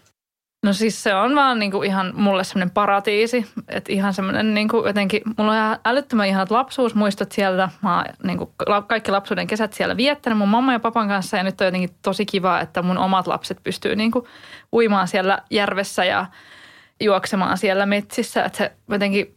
[0.64, 5.22] No siis se on vaan niinku ihan mulle semmoinen paratiisi, että ihan semmoinen niinku jotenkin,
[5.38, 7.70] mulla on ihan älyttömän ihanat lapsuusmuistot sieltä.
[7.82, 8.54] Mä oon niinku
[8.88, 12.26] kaikki lapsuuden kesät siellä viettänyt mun mamma ja papan kanssa ja nyt on jotenkin tosi
[12.26, 14.28] kiva, että mun omat lapset pystyy niinku
[14.74, 16.26] uimaan siellä järvessä ja
[17.02, 18.44] juoksemaan siellä metsissä.
[18.44, 19.36] Että se jotenkin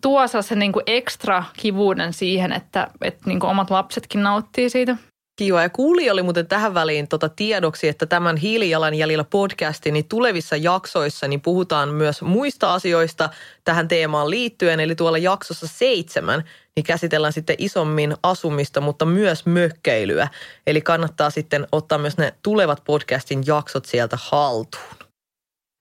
[0.00, 4.96] tuo se niinku ekstra kivuuden siihen, että, että niinku omat lapsetkin nauttii siitä.
[5.36, 5.62] Kiva.
[5.62, 11.28] Ja kuuli oli muuten tähän väliin tota tiedoksi, että tämän Hiilijalanjäljellä podcastin niin tulevissa jaksoissa
[11.28, 13.30] niin puhutaan myös muista asioista
[13.64, 14.80] tähän teemaan liittyen.
[14.80, 16.44] Eli tuolla jaksossa seitsemän
[16.76, 20.28] niin käsitellään sitten isommin asumista, mutta myös mökkeilyä.
[20.66, 24.96] Eli kannattaa sitten ottaa myös ne tulevat podcastin jaksot sieltä haltuun.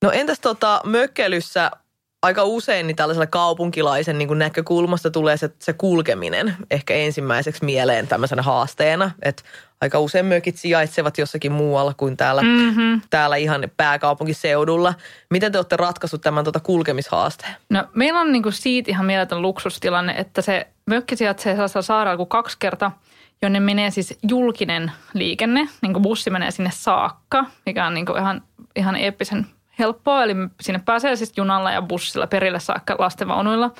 [0.04, 1.72] No entäs tota mökkeilyssä
[2.22, 8.42] aika usein niin tällaisella kaupunkilaisen niin näkökulmasta tulee se, se kulkeminen ehkä ensimmäiseksi mieleen tämmöisenä
[8.42, 9.12] haasteena.
[9.22, 9.44] Että
[9.82, 13.02] aika usein mökit sijaitsevat jossakin muualla kuin täällä, mm-hmm.
[13.10, 14.94] täällä ihan pääkaupunkiseudulla.
[15.30, 17.56] Miten te olette ratkaissut tämän tota kulkemishaasteen?
[17.70, 22.30] No meillä on niin siitä ihan mieletön luksustilanne, että se mökki sijaitsee sellaisella saarella kuin
[22.30, 23.00] kaksi kertaa,
[23.42, 25.68] jonne menee siis julkinen liikenne.
[25.82, 28.42] Niin kuin bussi menee sinne saakka, mikä on niin kuin ihan,
[28.76, 29.48] ihan eeppisen
[29.82, 30.24] helppoa.
[30.24, 33.72] Eli sinne pääsee siis junalla ja bussilla perille saakka lastenvaunuilla.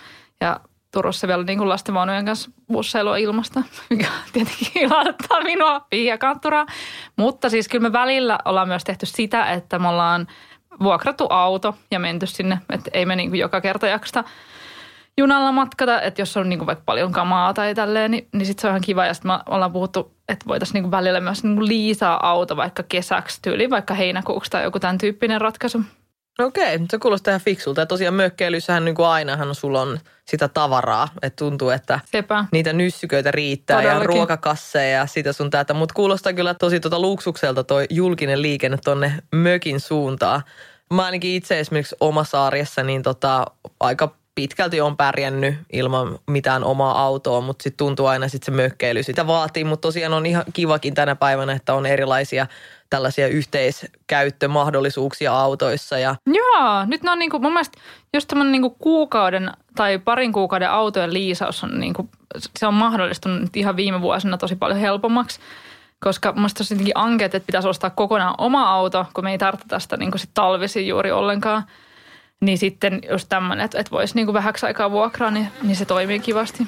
[0.42, 0.60] Ja
[0.94, 5.88] Turussa vielä niin kuin lastenvaunujen kanssa busseilua ilmasta, mikä tietenkin ilahduttaa minua
[6.20, 6.66] Kantturaa.
[7.16, 10.28] Mutta siis kyllä me välillä ollaan myös tehty sitä, että me ollaan
[10.84, 14.24] vuokrattu auto ja menty sinne, että ei me niin kuin joka kerta jaksta
[15.18, 18.68] junalla matkata, että jos on niin vaikka paljon kamaa tai tälleen, niin, niin sitten se
[18.68, 19.06] on ihan kiva.
[19.06, 22.58] Ja sitten me ollaan puhuttu, että voitaisiin niin kuin välillä myös niin kuin liisaa auto
[22.58, 25.82] vaikka kesäksi tyyli, vaikka heinäkuuksi tai joku tämän tyyppinen ratkaisu.
[26.40, 27.82] Okei, se kuulostaa ihan fiksulta.
[27.82, 31.08] Ja tosiaan mökkeilyssähän niin kuin ainahan sulla on sitä tavaraa.
[31.22, 32.46] Että tuntuu, että Sepä.
[32.52, 34.02] niitä nyssyköitä riittää Todellakin.
[34.02, 35.74] ja ruokakasseja ja sitä sun tätä.
[35.74, 40.42] Mutta kuulostaa kyllä tosi tuota luksukselta toi julkinen liikenne tonne mökin suuntaan.
[40.94, 43.46] Mä ainakin itse esimerkiksi omassa arjessa niin tota,
[43.80, 49.04] aika pitkälti on pärjännyt ilman mitään omaa autoa, mutta sitten tuntuu aina sitten se mökkeily
[49.04, 49.64] sitä vaatii.
[49.64, 52.48] Mutta tosiaan on ihan kivakin tänä päivänä, että on erilaisia
[52.90, 56.00] tällaisia yhteiskäyttömahdollisuuksia autoissa.
[56.00, 56.16] Ja...
[56.28, 57.80] Joo, nyt ne on niinku, mun mielestä
[58.14, 62.10] just tämmöinen niinku kuukauden tai parin kuukauden autojen liisaus on niinku,
[62.60, 65.40] se on mahdollistunut ihan viime vuosina tosi paljon helpommaksi.
[66.00, 69.80] Koska mun mielestä jotenkin ankeet, että pitäisi ostaa kokonaan oma auto, kun me ei tarvita
[69.80, 71.64] sitä niinku sit talvisin juuri ollenkaan.
[72.42, 76.20] Niin sitten just tämmöinen, että, että voisi niinku vähäksi aikaa vuokraa, niin, niin se toimii
[76.20, 76.68] kivasti.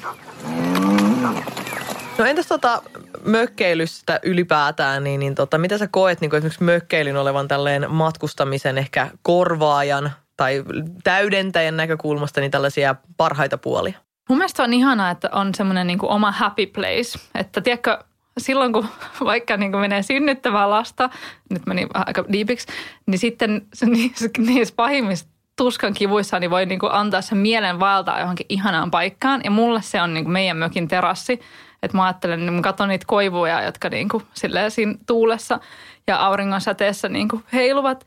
[2.17, 2.81] No entäs tota
[3.25, 9.09] mökkeilystä ylipäätään, niin, niin tota, mitä sä koet niin esimerkiksi mökkeilyn olevan tälleen matkustamisen ehkä
[9.21, 10.63] korvaajan tai
[11.03, 13.99] täydentäjän näkökulmasta niin tällaisia parhaita puolia?
[14.29, 17.19] Mun mielestä on ihanaa, että on semmoinen niin oma happy place.
[17.35, 17.97] Että tiedätkö,
[18.37, 18.87] silloin kun
[19.25, 21.09] vaikka niin kuin menee synnyttävää lasta,
[21.49, 22.67] nyt meni aika diipiksi,
[23.05, 23.61] niin sitten
[24.37, 29.41] niissä pahimmissa tuskan kivuissa niin voi niin kuin antaa sen mielen vaeltaa johonkin ihanaan paikkaan.
[29.43, 31.39] Ja mulle se on niin kuin meidän mökin terassi.
[31.83, 35.59] Että mä ajattelen, niin mä katson niitä koivuja, jotka niin kuin silleen siinä tuulessa
[36.07, 38.05] ja auringon säteessä niin kuin heiluvat.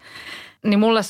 [0.65, 1.01] Niin mulle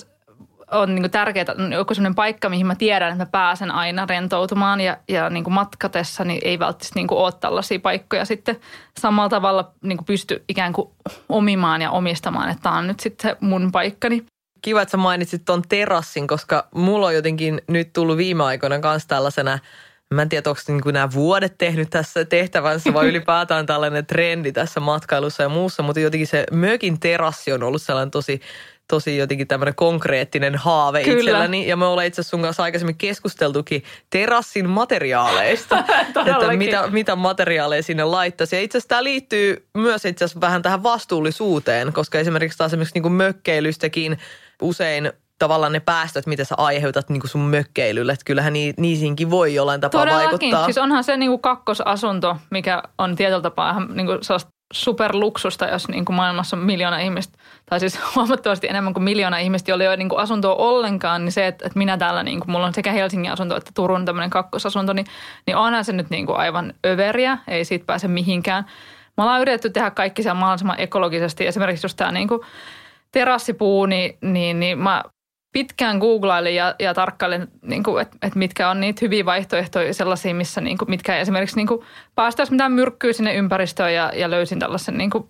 [0.70, 4.96] on niin tärkeää joku sellainen paikka, mihin mä tiedän, että mä pääsen aina rentoutumaan ja,
[5.08, 8.56] ja niin kuin matkatessa niin ei välttämättä niin kuin ole tällaisia paikkoja sitten
[8.98, 10.90] samalla tavalla niin kuin pysty ikään kuin
[11.28, 14.26] omimaan ja omistamaan, että tämä on nyt sitten mun paikkani.
[14.62, 19.08] Kiva, että sä mainitsit tuon terassin, koska mulla on jotenkin nyt tullut viime aikoina kanssa
[19.08, 19.58] tällaisena–
[20.14, 24.80] Mä en tiedä, onko niin nämä vuodet tehnyt tässä tehtävänsä vai ylipäätään tällainen trendi tässä
[24.80, 28.40] matkailussa ja muussa, mutta jotenkin se mökin terassi on ollut sellainen tosi,
[28.88, 31.18] tosi jotenkin tämmöinen konkreettinen haave Kyllä.
[31.18, 31.68] itselläni.
[31.68, 35.78] Ja me ollaan itse asiassa sun kanssa aikaisemmin keskusteltukin terassin materiaaleista,
[36.26, 38.56] että mitä, mitä materiaaleja sinne laittaisi.
[38.56, 43.00] Ja itse asiassa tämä liittyy myös itse asiassa vähän tähän vastuullisuuteen, koska esimerkiksi taas esimerkiksi
[43.00, 44.18] niin mökkeilystäkin
[44.62, 48.12] usein tavallaan ne päästöt, mitä sä aiheutat niin kuin sun mökkeilylle.
[48.12, 50.30] Että kyllähän ni, niisinkin voi jollain tapaa Todellakin.
[50.30, 50.64] vaikuttaa.
[50.64, 54.18] Siis onhan se niin kuin kakkosasunto, mikä on tietyllä tapaa ihan niin kuin
[54.72, 57.38] superluksusta, jos niin kuin maailmassa on miljoona ihmistä,
[57.70, 61.32] tai siis huomattavasti enemmän kuin miljoona ihmistä, joilla ei ole niin kuin asuntoa ollenkaan, niin
[61.32, 64.30] se, että, että minä täällä, niin kuin, mulla on sekä Helsingin asunto että Turun tämmöinen
[64.30, 65.06] kakkosasunto, niin,
[65.46, 68.66] niin onhan se nyt niin kuin aivan överiä, ei siitä pääse mihinkään.
[69.16, 72.40] Me ollaan yritetty tehdä kaikki siellä mahdollisimman ekologisesti, esimerkiksi just tämä niin kuin
[73.12, 75.02] terassipuu, niin, niin, niin mä
[75.56, 80.60] pitkään googlailin ja, ja tarkkailin, niin että et mitkä on niitä hyviä vaihtoehtoja sellaisia, missä
[80.60, 85.10] niin kuin, mitkä esimerkiksi niin päästäisiin mitään myrkkyä sinne ympäristöön ja, ja löysin tällaisen niin
[85.10, 85.24] kuin,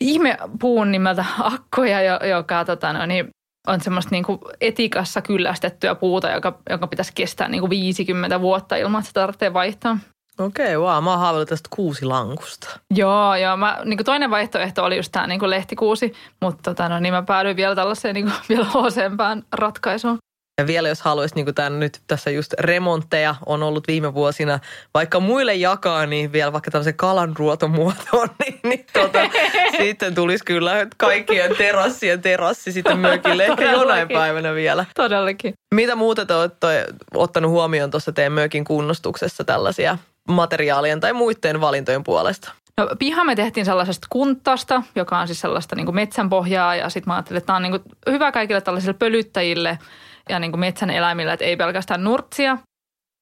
[0.00, 3.28] ihmepuun nimeltä akkoja, joka tota, no, niin,
[3.66, 8.76] on semmoista niin kuin etikassa kyllästettyä puuta, joka, joka pitäisi kestää niin kuin 50 vuotta
[8.76, 9.98] ilman, että se tarvitsee vaihtaa.
[10.42, 11.04] Okei, okay, wow.
[11.04, 12.80] Mä oon tästä kuusi lankusta.
[12.94, 13.56] Joo, joo.
[13.56, 17.56] Mä, niin toinen vaihtoehto oli just tämä niin lehtikuusi, mutta tota, no, niin mä päädyin
[17.56, 20.18] vielä tällaiseen niin kuin, vielä hoosempään ratkaisuun.
[20.60, 24.58] Ja vielä jos haluaisi, niin kuin tämän nyt tässä just remontteja on ollut viime vuosina,
[24.94, 29.18] vaikka muille jakaa, niin vielä vaikka tämmöisen kalanruotomuotoon, niin, niin tota,
[29.80, 34.84] sitten tulisi kyllä kaikkien terassien terassi sitten mökille ehkä jonain päivänä vielä.
[34.94, 35.54] Todellakin.
[35.74, 42.04] Mitä muuta te olette ottanut huomioon tuossa teidän mökin kunnostuksessa tällaisia materiaalien tai muiden valintojen
[42.04, 42.52] puolesta?
[42.78, 47.10] No piha me tehtiin sellaisesta kuntasta, joka on siis sellaista niin kuin metsänpohjaa ja sitten
[47.10, 49.78] mä ajattelin, että tämä on niin kuin hyvä kaikille tällaisille pölyttäjille–
[50.28, 52.58] ja niin kuin metsän eläimillä, että ei pelkästään nurtsia.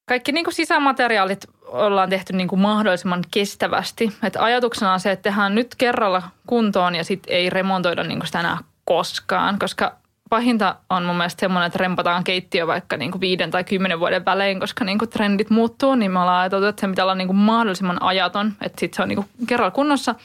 [0.09, 4.11] Kaikki niin kuin sisämateriaalit ollaan tehty niin kuin mahdollisimman kestävästi.
[4.23, 8.27] Et ajatuksena on se, että tehdään nyt kerralla kuntoon ja sitten ei remontoida niin kuin
[8.27, 9.95] sitä enää koskaan, koska
[10.31, 14.25] pahinta on mun mielestä semmoinen, että rempataan keittiö vaikka niin kuin viiden tai kymmenen vuoden
[14.25, 17.27] välein, koska niin kuin trendit muuttuu, niin me ollaan ajateltu, että se pitää olla niin
[17.27, 20.15] kuin mahdollisimman ajaton, että sitten se on niin kuin kerralla kunnossa.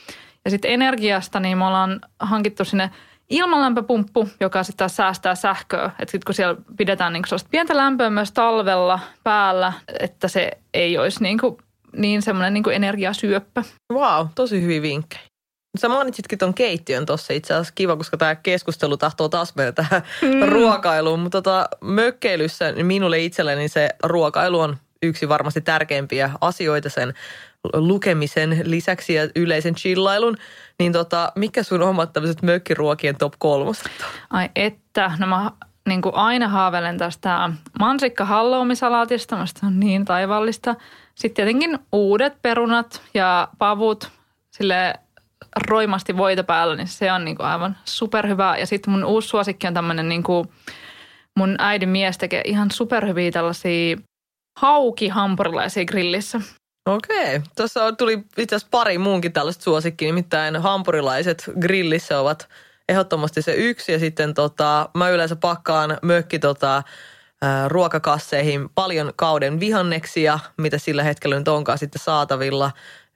[0.44, 2.90] Ja sitten energiasta, niin me ollaan hankittu sinne
[3.30, 5.86] ilmalämpöpumppu, joka sitten säästää sähköä.
[5.86, 11.22] Että sitten kun siellä pidetään niin pientä lämpöä myös talvella päällä, että se ei olisi
[11.22, 11.56] niin, kuin,
[11.96, 13.62] niin semmoinen niin energiasyöppä.
[13.92, 15.35] Wow, tosi hyvin vinkkejä.
[15.78, 20.02] Sä mainitsitkin tuon keittiön tuossa itse asiassa kiva, koska tämä keskustelu tahtoo taas mennä tähän
[20.22, 20.48] mm.
[20.48, 21.20] ruokailuun.
[21.20, 27.14] Mutta tota, mökkeilyssä niin minulle itselleni se ruokailu on yksi varmasti tärkeimpiä asioita sen
[27.74, 30.36] lukemisen lisäksi ja yleisen chillailun,
[30.78, 33.90] niin tota, mikä sun omat tämmöiset mökkiruokien top kolmoset
[34.30, 35.50] Ai että, no mä
[35.88, 40.74] niin kuin aina haaveilen tästä mansikka halloumisalaatista, musta on niin taivallista.
[41.14, 44.10] Sitten tietenkin uudet perunat ja pavut,
[44.50, 44.94] sille
[45.68, 48.58] roimasti voita päällä, niin se on niin kuin aivan superhyvää.
[48.58, 50.48] Ja sitten mun uusi suosikki on tämmöinen, niin kuin
[51.38, 53.96] mun äidin mies tekee ihan superhyviä tällaisia
[54.60, 56.40] haukihampurilaisia grillissä.
[56.86, 57.40] Okei.
[57.56, 62.48] Tuossa tuli itse asiassa pari muunkin tällaista suosikki, nimittäin hampurilaiset grillissä ovat
[62.88, 63.92] ehdottomasti se yksi.
[63.92, 66.82] Ja sitten tota, mä yleensä pakkaan mökki tota,
[67.68, 72.70] ruokakasseihin paljon kauden vihanneksia, mitä sillä hetkellä nyt onkaan sitten saatavilla.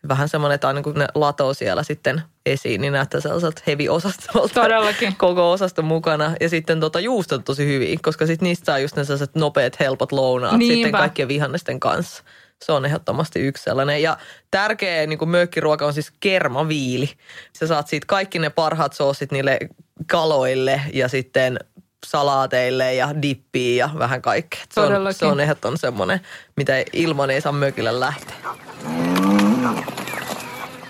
[0.09, 4.55] Vähän semmoinen, että aina kun ne latoo siellä sitten esiin, niin näyttää sellaiselta heavy-osastolta.
[4.63, 5.17] Todellakin.
[5.17, 6.35] Koko osasto mukana.
[6.41, 10.13] Ja sitten tota juustot tosi hyviä, koska sitten niistä saa just ne sellaiset nopeat, helpot
[10.13, 10.75] lounaat Niinpä.
[10.75, 12.23] sitten kaikkien vihannesten kanssa.
[12.65, 14.03] Se on ehdottomasti yksi sellainen.
[14.03, 14.17] Ja
[14.51, 17.11] tärkeä niin kuin mökkiruoka on siis kermaviili.
[17.59, 19.59] Sä saat siitä kaikki ne parhaat soosit niille
[20.07, 21.59] kaloille ja sitten
[22.07, 24.61] salaateille ja dippiin ja vähän kaikkea.
[24.73, 26.21] Se on, se on ehdottomasti semmoinen,
[26.57, 28.37] mitä ilman ei saa mökille lähteä.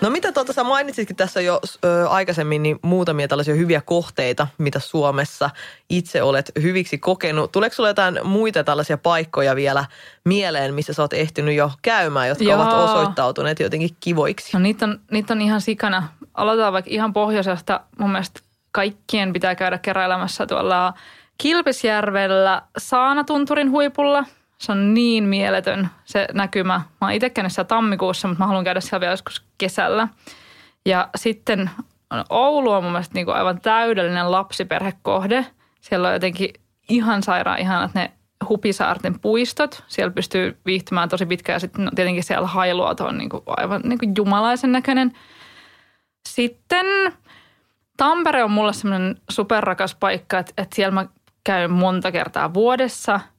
[0.01, 4.79] No mitä tuota, sä mainitsitkin tässä jo ö, aikaisemmin niin muutamia tällaisia hyviä kohteita, mitä
[4.79, 5.49] Suomessa
[5.89, 7.51] itse olet hyviksi kokenut.
[7.51, 9.85] Tuleeko sulle jotain muita tällaisia paikkoja vielä
[10.25, 12.61] mieleen, missä sä oot ehtinyt jo käymään, jotka Joo.
[12.61, 14.49] ovat osoittautuneet jotenkin kivoiksi?
[14.53, 16.07] No niitä on, niitä on ihan sikana.
[16.33, 17.79] Aloitetaan vaikka ihan pohjoisesta.
[17.99, 18.39] Mun mielestä
[18.71, 20.93] kaikkien pitää käydä keräilemässä tuolla
[21.37, 24.25] Kilpisjärvellä Saanatunturin huipulla–
[24.61, 26.73] se on niin mieletön se näkymä.
[26.73, 30.07] Mä oon itse käynyt siellä tammikuussa, mutta mä haluan käydä siellä vielä joskus kesällä.
[30.85, 31.69] Ja sitten
[32.29, 35.45] Oulu on mun mielestä niin kuin aivan täydellinen lapsiperhekohde.
[35.81, 36.53] Siellä on jotenkin
[36.89, 38.11] ihan sairaan ihanat ne
[38.49, 39.83] Hupisaarten puistot.
[39.87, 43.81] Siellä pystyy viihtymään tosi pitkään ja sitten no, tietenkin siellä Hailuoto on niin kuin aivan
[43.83, 45.11] niin kuin jumalaisen näköinen.
[46.29, 46.85] Sitten
[47.97, 51.05] Tampere on mulle semmoinen superrakas paikka, että, että siellä mä
[51.43, 53.19] käyn monta kertaa vuodessa–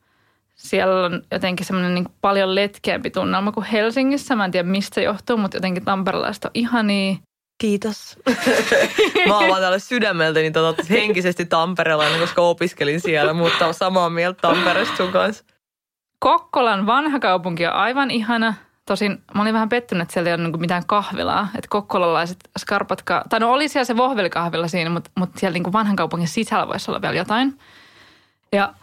[0.62, 4.36] siellä on jotenkin semmoinen niin paljon letkeämpi tunnelma kuin Helsingissä.
[4.36, 7.16] Mä en tiedä mistä se johtuu, mutta jotenkin tamperelaiset on ihania.
[7.58, 8.18] Kiitos.
[9.28, 14.40] Mä oon vaan täällä sydämeltäni tota, henkisesti tamperelainen, koska opiskelin siellä, mutta on samaa mieltä
[14.40, 15.44] Tampereesta sun kanssa.
[16.18, 18.54] Kokkolan vanha kaupunki on aivan ihana.
[18.86, 21.48] Tosin mä olin vähän pettynyt, että siellä ei ole niin mitään kahvilaa.
[21.54, 25.96] Että kokkolalaiset skarpat, tai no oli siellä se vohvelikahvila siinä, mutta, mutta siellä niin vanhan
[25.96, 27.58] kaupungin sisällä voisi olla vielä jotain.
[28.52, 28.74] Ja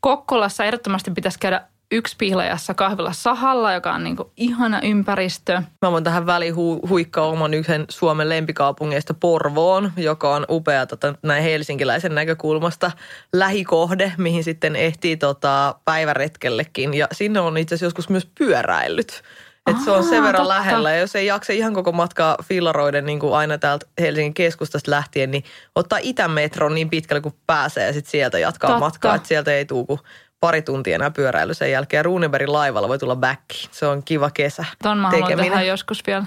[0.00, 5.62] Kokkolassa ehdottomasti pitäisi käydä yksi pihlajassa kahvilla sahalla, joka on niin kuin ihana ympäristö.
[5.82, 11.14] Mä voin tähän väliin hu- huikkaa oman yhden Suomen lempikaupungeista Porvoon, joka on upea tota,
[11.22, 12.90] näin helsinkiläisen näkökulmasta
[13.32, 16.94] lähikohde, mihin sitten ehtii tota, päiväretkellekin.
[16.94, 19.22] Ja sinne on itse asiassa joskus myös pyöräillyt.
[19.70, 20.48] Että se on sen verran totta.
[20.48, 20.90] lähellä.
[20.90, 25.30] Ja jos ei jaksa ihan koko matkaa fillaroiden niin kuin aina täältä Helsingin keskustasta lähtien,
[25.30, 28.84] niin ottaa Itämetron niin pitkälle kuin pääsee ja sitten sieltä jatkaa totta.
[28.84, 29.14] matkaa.
[29.14, 30.00] Että sieltä ei tule kuin
[30.40, 32.04] pari tuntia enää pyöräily sen jälkeen.
[32.04, 33.40] Runebergin laivalla voi tulla back.
[33.70, 34.64] Se on kiva kesä.
[34.82, 36.26] Ton mä haluan joskus vielä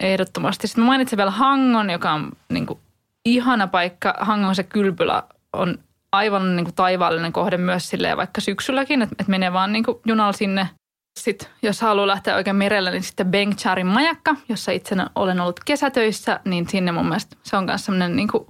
[0.00, 0.66] ehdottomasti.
[0.66, 2.78] Sitten mä mainitsin vielä Hangon, joka on niin kuin
[3.24, 4.14] ihana paikka.
[4.20, 5.78] Hangon se kylpylä on
[6.12, 9.98] aivan niin kuin taivaallinen kohde myös silleen vaikka syksylläkin, että, että menee vaan niin kuin
[10.06, 10.68] junalla sinne–
[11.16, 16.40] Sitten jos haluaa lähteä oikein merelle, niin sitten Bengcharin majakka, jossa itse olen ollut kesätöissä,
[16.44, 18.46] niin sinne mun mielestä se on myös sellainen niin kuin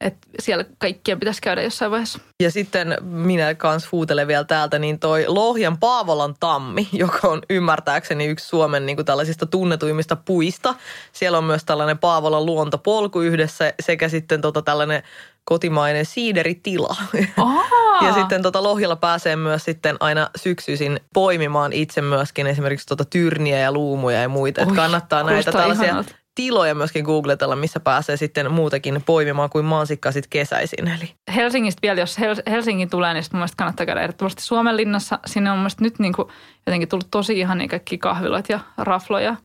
[0.00, 2.18] että siellä kaikkien pitäisi käydä jossain vaiheessa.
[2.42, 8.26] Ja sitten minä kans huutelen vielä täältä, niin toi Lohjan Paavolan tammi, joka on ymmärtääkseni
[8.26, 10.74] yksi Suomen niin kuin tällaisista tunnetuimmista puista.
[11.12, 15.02] Siellä on myös tällainen Paavolan luontopolku yhdessä sekä sitten tota tällainen
[15.48, 16.96] kotimainen siideritila.
[17.36, 17.64] Aa.
[18.06, 23.58] ja sitten tota Lohjalla pääsee myös sitten aina syksyisin poimimaan itse myöskin esimerkiksi tota tyrniä
[23.58, 24.62] ja luumuja ja muita.
[24.62, 30.12] Että kannattaa näitä tällaisia ihanalta tiloja myöskin googletella, missä pääsee sitten muutenkin poimimaan kuin mansikkaa
[30.12, 30.88] sitten kesäisin.
[30.88, 31.14] Eli.
[31.34, 32.16] Helsingistä vielä, jos
[32.50, 35.18] Helsingin tulee, niin mielestä kannattaa käydä ehdottomasti Suomen linnassa.
[35.26, 36.28] Sinne on mun nyt niin kuin
[36.66, 39.36] jotenkin tullut tosi ihan niin kaikki kahvilat ja rafloja.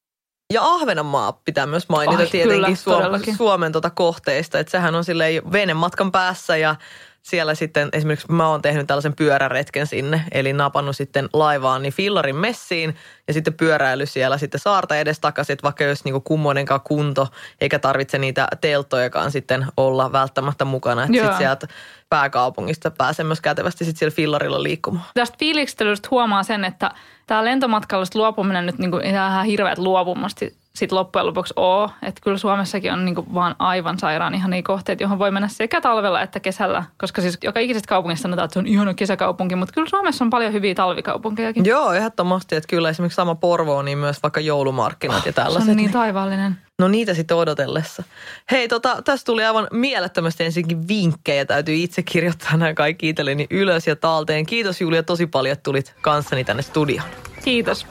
[0.54, 4.60] Ja Ahvenanmaa pitää myös mainita Ai, tietenkin kyllä, Suomen, Suomen tuota kohteista.
[4.60, 6.76] Että sehän on silleen venematkan päässä ja
[7.24, 12.36] siellä sitten esimerkiksi mä oon tehnyt tällaisen pyöräretken sinne, eli napannut sitten laivaan niin Fillarin
[12.36, 12.96] messiin
[13.28, 17.28] ja sitten pyöräily siellä sitten saarta edes takaisin, että vaikka jos niinku kummoinenkaan kunto,
[17.62, 21.68] eikä tarvitse niitä teltojakaan sitten olla välttämättä mukana, että sitten sieltä
[22.10, 25.06] pääkaupungista pääsee myös kätevästi sitten siellä Fillarilla liikkumaan.
[25.14, 26.92] Tästä fiilikselystä huomaa sen, että
[27.28, 31.90] tämä lentomatkalla luopuminen nyt niinku ihan hirveät luopumasti sitten loppujen lopuksi ole.
[32.02, 35.82] Että kyllä Suomessakin on niinku vaan aivan sairaan ihan niin kohteet, johon voi mennä sekä
[35.82, 36.84] talvella että kesällä.
[36.98, 40.30] Koska siis joka ikisestä kaupungista sanotaan, että se on ihana kesäkaupunki, mutta kyllä Suomessa on
[40.30, 41.66] paljon hyviä talvikaupunkejakin.
[41.66, 42.56] Joo, ehdottomasti.
[42.56, 45.66] Että kyllä esimerkiksi sama Porvo, niin myös vaikka joulumarkkinat oh, ja tällaiset.
[45.66, 46.58] Se on niin, niin taivaallinen.
[46.80, 48.04] No niitä sitten odotellessa.
[48.52, 51.46] Hei, tota, tässä tuli aivan mielettömästi ensinnäkin vinkkejä.
[51.46, 54.46] Täytyy itse kirjoittaa nämä kaikki itselleni ylös ja talteen.
[54.46, 57.10] Kiitos Julia tosi paljon, että tulit kanssani tänne studioon.
[57.44, 57.88] Kiitos.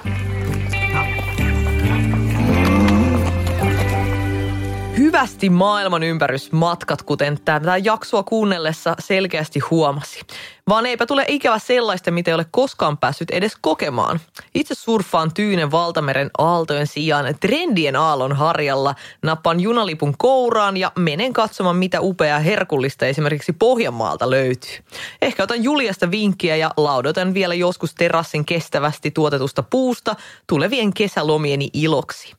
[4.98, 10.20] Hyvästi maailman ympärysmatkat, kuten tätä jaksoa kuunnellessa selkeästi huomasi.
[10.68, 14.20] Vaan eipä tule ikävä sellaista, mitä ei ole koskaan päässyt edes kokemaan.
[14.54, 21.76] Itse surffaan Tyynen valtameren aaltojen sijaan trendien aallon harjalla, nappaan junalipun kouraan ja menen katsomaan,
[21.76, 24.78] mitä upeaa herkullista esimerkiksi Pohjanmaalta löytyy.
[25.22, 32.34] Ehkä otan Juliasta vinkkiä ja laudotan vielä joskus terassin kestävästi tuotetusta puusta tulevien kesälomieni iloksi.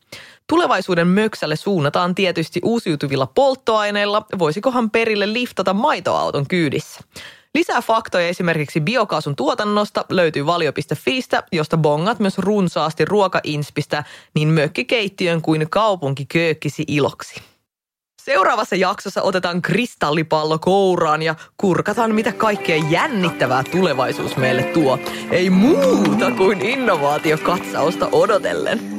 [0.50, 4.26] Tulevaisuuden möksälle suunnataan tietysti uusiutuvilla polttoaineilla.
[4.40, 7.02] Voisikohan perille liftata maitoauton kyydissä?
[7.56, 14.04] Lisää faktoja esimerkiksi biokaasun tuotannosta löytyy valio.fiistä, josta bongat myös runsaasti ruokainspistä
[14.36, 17.42] niin mökkikeittiön kuin kaupunkiköökkisi iloksi.
[18.22, 25.00] Seuraavassa jaksossa otetaan kristallipallo kouraan ja kurkataan, mitä kaikkea jännittävää tulevaisuus meille tuo.
[25.32, 28.93] Ei muuta kuin innovaatiokatsausta odotellen.